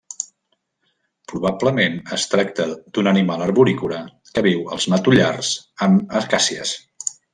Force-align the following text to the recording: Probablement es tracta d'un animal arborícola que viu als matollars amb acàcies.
Probablement 1.33 1.99
es 2.17 2.25
tracta 2.31 2.65
d'un 2.97 3.09
animal 3.11 3.43
arborícola 3.49 3.99
que 4.33 4.45
viu 4.49 4.65
als 4.77 4.89
matollars 4.95 5.53
amb 5.89 6.17
acàcies. 6.23 6.75